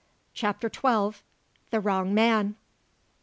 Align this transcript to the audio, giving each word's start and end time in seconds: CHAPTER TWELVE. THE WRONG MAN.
CHAPTER 0.33 0.67
TWELVE. 0.67 1.21
THE 1.69 1.79
WRONG 1.79 2.11
MAN. 2.15 2.55